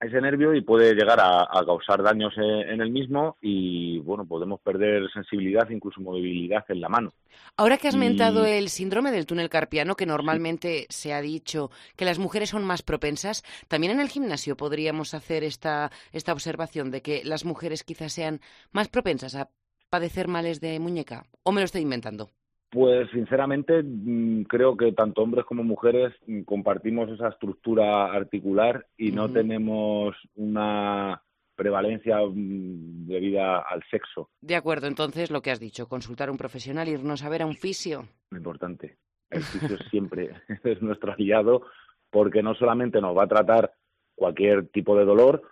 [0.00, 5.10] ese nervio y puede llegar a, causar daños en, el mismo y bueno podemos perder
[5.12, 7.10] sensibilidad incluso movilidad en la mano.
[7.56, 12.04] Ahora que has mentado el síndrome del túnel carpiano que normalmente se ha dicho que
[12.04, 17.02] las mujeres son más propensas también en el gimnasio podríamos hacer esta esta observación de
[17.02, 19.50] que las mujeres quizás sean más propensas a
[19.90, 22.30] padecer males de muñeca o me lo estoy inventando
[22.70, 29.12] pues sinceramente mm, creo que tanto hombres como mujeres mm, compartimos esa estructura articular y
[29.12, 31.22] no tenemos una
[31.56, 34.30] prevalencia mm, debida al sexo.
[34.40, 37.46] De acuerdo, entonces lo que has dicho, consultar a un profesional, irnos a ver a
[37.46, 38.06] un fisio.
[38.30, 38.98] Importante.
[39.30, 40.30] El fisio siempre
[40.64, 41.62] es nuestro aliado
[42.10, 43.72] porque no solamente nos va a tratar
[44.14, 45.42] cualquier tipo de dolor,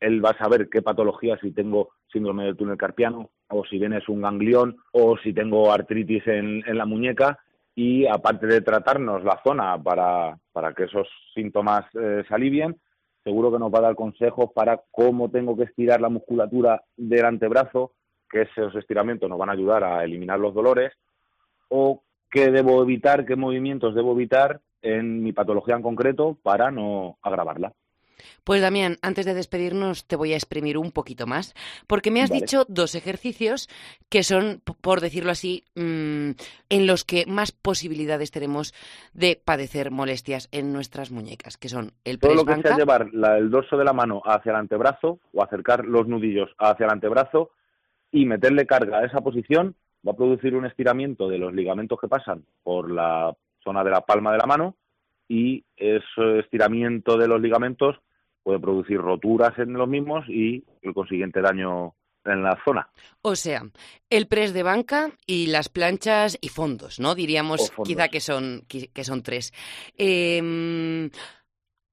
[0.00, 3.92] él va a saber qué patología, si tengo síndrome del túnel carpiano, o si bien
[3.92, 7.38] es un ganglión, o si tengo artritis en, la muñeca,
[7.74, 12.76] y aparte de tratarnos la zona para, para que esos síntomas eh, se alivien,
[13.22, 17.24] seguro que nos va a dar consejos para cómo tengo que estirar la musculatura del
[17.24, 17.92] antebrazo,
[18.28, 20.92] que esos estiramientos nos van a ayudar a eliminar los dolores,
[21.68, 27.18] o qué debo evitar, qué movimientos debo evitar en mi patología en concreto para no
[27.22, 27.72] agravarla.
[28.44, 31.54] Pues Damián, antes de despedirnos te voy a exprimir un poquito más,
[31.86, 33.68] porque me has dicho dos ejercicios
[34.08, 36.30] que son, por decirlo así, mm,
[36.68, 38.74] en los que más posibilidades tenemos
[39.12, 43.08] de padecer molestias en nuestras muñecas, que son el press Todo lo que sea llevar
[43.12, 47.50] el dorso de la mano hacia el antebrazo o acercar los nudillos hacia el antebrazo
[48.10, 49.74] y meterle carga a esa posición
[50.06, 54.02] va a producir un estiramiento de los ligamentos que pasan por la zona de la
[54.02, 54.76] palma de la mano
[55.28, 57.96] y ese estiramiento de los ligamentos
[58.44, 62.88] puede producir roturas en los mismos y el consiguiente daño en la zona.
[63.22, 63.62] O sea,
[64.08, 67.16] el press de banca y las planchas y fondos, ¿no?
[67.16, 69.52] Diríamos quizá que son, que son tres.
[69.96, 71.10] Em,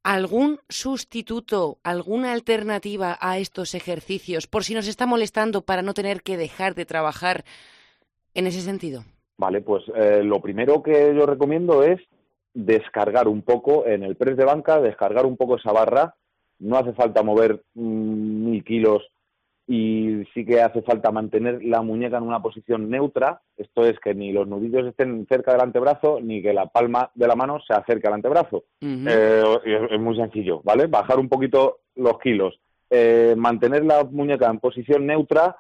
[0.04, 6.24] ¿Algún sustituto, alguna alternativa a estos ejercicios por si nos está molestando para no tener
[6.24, 7.44] que dejar de trabajar
[8.34, 9.04] en ese sentido?
[9.38, 12.00] Vale, pues eh, lo primero que yo recomiendo es
[12.54, 16.16] descargar un poco en el press de banca, descargar un poco esa barra.
[16.62, 19.04] No hace falta mover mm, mil kilos
[19.68, 23.42] y sí que hace falta mantener la muñeca en una posición neutra.
[23.56, 27.28] Esto es que ni los nudillos estén cerca del antebrazo ni que la palma de
[27.28, 28.66] la mano se acerque al antebrazo.
[28.82, 29.44] Eh,
[29.92, 30.88] es, muy sencillo, ¿vale?
[30.88, 32.60] Bajar un poquito los kilos.
[32.90, 35.56] Eh, mantener la muñeca en posición neutra.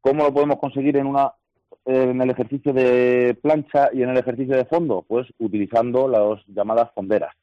[0.00, 1.32] ¿Cómo lo podemos conseguir en una
[1.84, 5.04] en el ejercicio de plancha y en el ejercicio de fondo?
[5.08, 7.34] Pues utilizando las llamadas fonderas.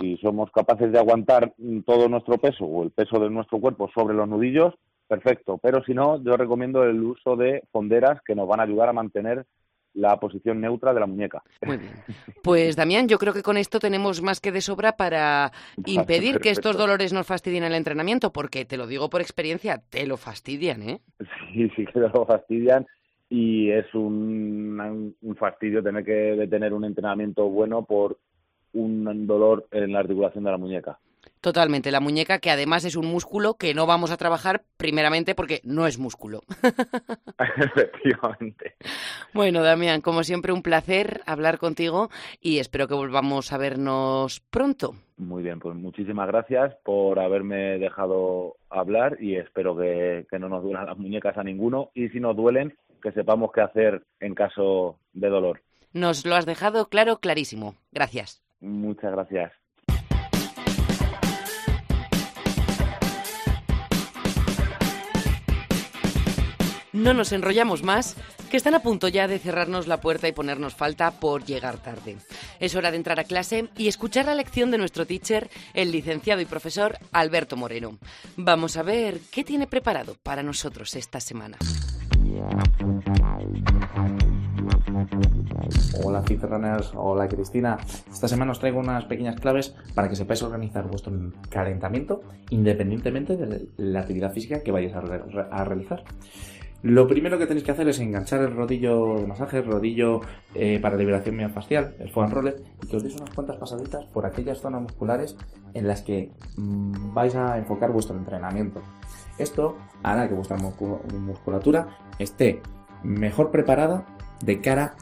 [0.00, 1.54] Si somos capaces de aguantar
[1.86, 4.74] todo nuestro peso o el peso de nuestro cuerpo sobre los nudillos,
[5.06, 5.58] perfecto.
[5.58, 8.92] Pero si no, yo recomiendo el uso de fonderas que nos van a ayudar a
[8.92, 9.46] mantener
[9.94, 11.42] la posición neutra de la muñeca.
[11.64, 11.92] Muy bien.
[12.42, 15.52] Pues Damián, yo creo que con esto tenemos más que de sobra para
[15.86, 20.06] impedir que estos dolores nos fastidien el entrenamiento, porque te lo digo por experiencia, te
[20.06, 21.00] lo fastidian, ¿eh?
[21.52, 22.86] Sí, sí que lo fastidian
[23.28, 28.18] y es un, fastidio tener que tener un entrenamiento bueno por
[28.76, 30.98] un dolor en la articulación de la muñeca.
[31.40, 35.60] Totalmente, la muñeca que además es un músculo que no vamos a trabajar primeramente porque
[35.64, 36.40] no es músculo.
[37.56, 38.74] Efectivamente.
[39.32, 42.10] Bueno, Damián, como siempre un placer hablar contigo
[42.40, 44.94] y espero que volvamos a vernos pronto.
[45.18, 50.64] Muy bien, pues muchísimas gracias por haberme dejado hablar y espero que, que no nos
[50.64, 54.98] duelan las muñecas a ninguno y si nos duelen, que sepamos qué hacer en caso
[55.12, 55.62] de dolor.
[55.92, 57.76] Nos lo has dejado claro, clarísimo.
[57.92, 58.45] Gracias.
[58.66, 59.52] Muchas gracias.
[66.92, 68.16] No nos enrollamos más,
[68.50, 72.16] que están a punto ya de cerrarnos la puerta y ponernos falta por llegar tarde.
[72.58, 76.40] Es hora de entrar a clase y escuchar la lección de nuestro teacher, el licenciado
[76.40, 77.98] y profesor Alberto Moreno.
[78.36, 81.58] Vamos a ver qué tiene preparado para nosotros esta semana.
[86.02, 87.76] Hola Fitrunners, hola Cristina.
[88.10, 91.12] Esta semana os traigo unas pequeñas claves para que sepáis organizar vuestro
[91.50, 96.04] calentamiento independientemente de la actividad física que vayáis a, realizar.
[96.82, 100.20] Lo primero que tenéis que hacer es enganchar el rodillo de masaje, el rodillo
[100.54, 104.24] eh, para liberación miofascial, el foam roller, y que os deis unas cuantas pasaditas por
[104.24, 105.36] aquellas zonas musculares
[105.74, 108.80] en las que mm, vais a enfocar vuestro entrenamiento.
[109.38, 112.62] Esto hará que vuestra musculatura esté
[113.02, 114.94] mejor preparada de cara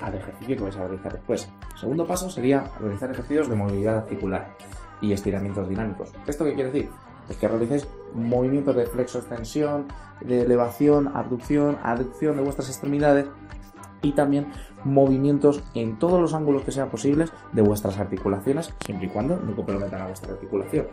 [0.00, 1.48] al ejercicio que vais a realizar después.
[1.72, 4.56] El segundo paso sería realizar ejercicios de movilidad articular
[5.00, 6.12] y estiramientos dinámicos.
[6.26, 6.90] ¿Esto qué quiere decir?
[7.28, 9.86] Es que realicéis movimientos de flexo-extensión,
[10.20, 13.26] de elevación, abducción, aducción de vuestras extremidades
[14.02, 14.46] y también
[14.84, 19.54] movimientos en todos los ángulos que sean posibles de vuestras articulaciones, siempre y cuando no
[19.54, 20.86] comprometan a vuestra articulación.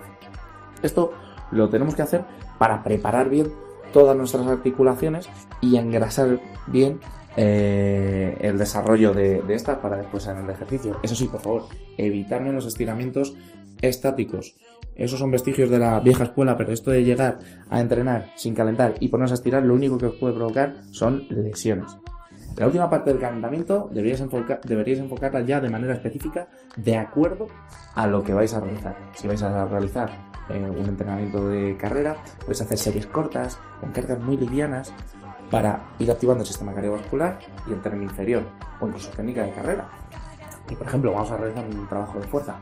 [0.81, 1.13] Esto
[1.51, 2.25] lo tenemos que hacer
[2.57, 3.51] para preparar bien
[3.93, 5.29] todas nuestras articulaciones
[5.61, 6.99] y engrasar bien
[7.37, 10.99] eh, el desarrollo de, estas para después en el ejercicio.
[11.03, 11.63] Eso sí, por favor,
[11.97, 13.35] evitarme los estiramientos
[13.81, 14.55] estáticos.
[14.95, 17.39] Esos son vestigios de la vieja escuela, pero esto de llegar
[17.69, 21.25] a entrenar sin calentar y ponerse a estirar, lo único que os puede provocar son
[21.29, 21.97] lesiones.
[22.55, 24.23] La última parte del calentamiento deberíais,
[24.63, 26.47] deberíais enfocarla ya de manera específica
[26.77, 27.47] de acuerdo
[27.95, 28.95] a lo que vais a realizar.
[29.13, 30.09] Si vais a realizar
[30.49, 34.93] eh, un entrenamiento de carrera, puedes hacer series cortas, con cargas muy livianas,
[35.55, 38.43] para ir activando el sistema cardiovascular y el término inferior,
[38.81, 39.87] o incluso técnica de carrera.
[40.69, 42.57] Y por ejemplo, vamos a realizar un trabajo de fuerza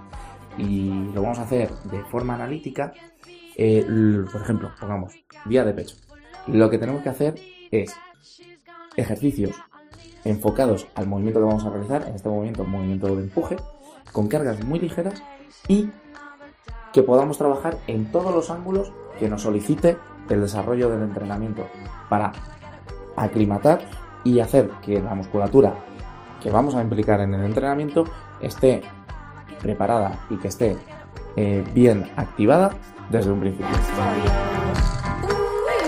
[0.59, 2.93] y lo vamos a hacer de forma analítica.
[3.57, 3.83] Eh,
[4.31, 5.11] por ejemplo, pongamos
[5.45, 5.95] vía de pecho.
[6.45, 7.33] lo que tenemos que hacer
[7.71, 7.95] es
[8.95, 9.55] ejercicios
[10.23, 13.57] enfocados al movimiento que vamos a realizar, en este movimiento, movimiento de empuje,
[14.11, 15.23] con cargas muy ligeras
[15.67, 15.89] y
[16.93, 19.97] que podamos trabajar en todos los ángulos que nos solicite
[20.29, 21.67] el desarrollo del entrenamiento
[22.07, 22.31] para
[23.15, 23.81] aclimatar
[24.23, 25.73] y hacer que la musculatura
[26.41, 28.05] que vamos a implicar en el entrenamiento
[28.41, 28.81] esté
[29.61, 30.77] preparada y que esté
[31.35, 32.75] eh, bien activada
[33.09, 33.67] desde un principio.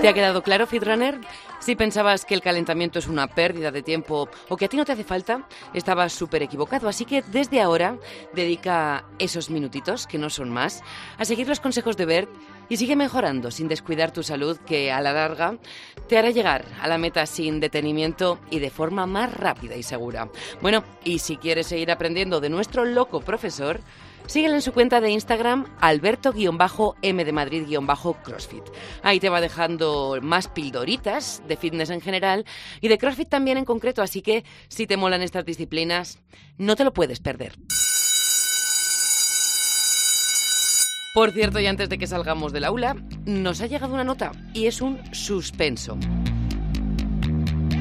[0.02, 1.20] ¿Te ha quedado claro, Fitrunner?
[1.60, 4.86] Si pensabas que el calentamiento es una pérdida de tiempo o que a ti no
[4.86, 6.88] te hace falta, estabas súper equivocado.
[6.88, 7.98] Así que desde ahora
[8.34, 10.84] dedica esos minutitos, que no son más,
[11.18, 12.30] a seguir los consejos de Bert
[12.70, 15.58] y sigue mejorando sin descuidar tu salud, que a la larga
[16.08, 20.30] te hará llegar a la meta sin detenimiento y de forma más rápida y segura.
[20.62, 23.82] Bueno, y si quieres seguir aprendiendo de nuestro loco profesor,
[24.28, 28.64] Síguele en su cuenta de Instagram, alberto-m de Madrid-crossfit.
[29.04, 32.46] Ahí te va dejando más pildoritas de fitness en general
[32.82, 36.20] y de crossfit también en concreto, así que si te molan estas disciplinas,
[36.58, 37.56] no te lo puedes perder.
[41.16, 42.94] Por cierto, y antes de que salgamos del aula,
[43.26, 45.98] nos ha llegado una nota y es un suspenso.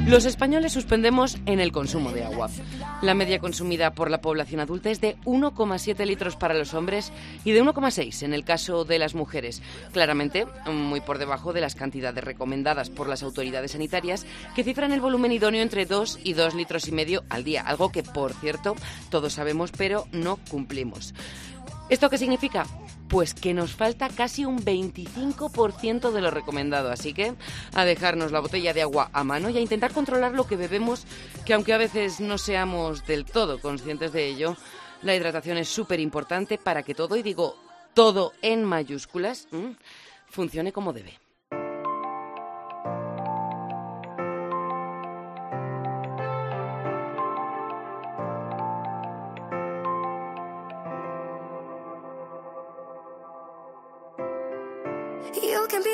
[0.06, 2.48] Los españoles suspendemos en el consumo de agua.
[3.02, 7.10] La media consumida por la población adulta es de 1,7 litros para los hombres
[7.44, 9.62] y de 1,6 en el caso de las mujeres.
[9.92, 15.00] Claramente, muy por debajo de las cantidades recomendadas por las autoridades sanitarias, que cifran el
[15.00, 18.76] volumen idóneo entre 2 y 2 litros y medio al día, algo que, por cierto,
[19.10, 21.14] todos sabemos, pero no cumplimos.
[21.90, 22.64] ¿Esto qué significa?
[23.08, 27.34] Pues que nos falta casi un 25% de lo recomendado, así que
[27.74, 31.06] a dejarnos la botella de agua a mano y a intentar controlar lo que bebemos,
[31.44, 34.56] que aunque a veces no seamos del todo conscientes de ello,
[35.02, 37.56] la hidratación es súper importante para que todo, y digo
[37.92, 39.48] todo en mayúsculas,
[40.28, 41.23] funcione como debe.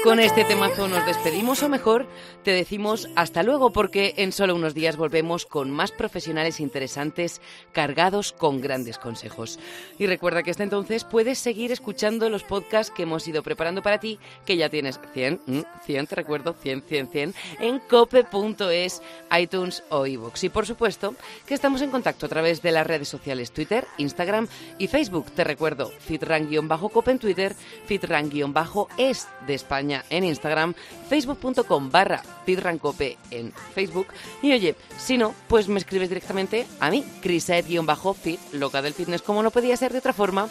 [0.03, 2.07] Con este temazo nos despedimos o mejor
[2.43, 7.43] te decimos hasta luego porque en solo unos días volvemos con más profesionales interesantes
[7.73, 9.59] cargados con grandes consejos.
[9.99, 14.01] Y recuerda que hasta entonces puedes seguir escuchando los podcasts que hemos ido preparando para
[14.01, 15.41] ti, que ya tienes 100,
[15.85, 19.03] 100 mm, te recuerdo, 100, 100, 100 en cope.es,
[19.39, 20.45] iTunes o iVoox.
[20.45, 24.49] Y por supuesto que estamos en contacto a través de las redes sociales Twitter, Instagram
[24.79, 25.31] y Facebook.
[25.33, 30.75] Te recuerdo, fitran-cope en Twitter, fitran-es de España en Instagram,
[31.09, 34.09] facebook.com barra fitrancope en Facebook.
[34.43, 39.43] Y oye, si no, pues me escribes directamente a mí, crisaed-fit, loca del fitness, como
[39.43, 40.49] no podía ser de otra forma,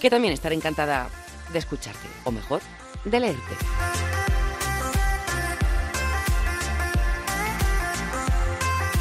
[0.00, 1.08] que también estaré encantada
[1.52, 2.60] de escucharte, o mejor,
[3.04, 3.56] de leerte.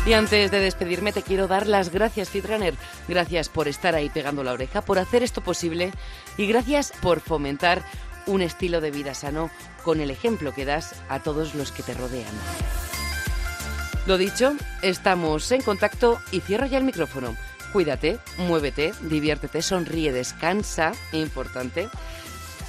[0.05, 2.74] Y antes de despedirme te quiero dar las gracias, Fitrunner.
[3.07, 5.91] Gracias por estar ahí pegando la oreja, por hacer esto posible
[6.36, 7.84] y gracias por fomentar
[8.30, 9.50] un estilo de vida sano
[9.84, 12.34] con el ejemplo que das a todos los que te rodean.
[14.06, 17.36] Lo dicho, estamos en contacto y cierro ya el micrófono.
[17.74, 21.90] Cuídate, muévete, diviértete, sonríe, descansa, importante,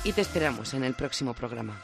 [0.05, 1.81] y te esperamos en el próximo programa.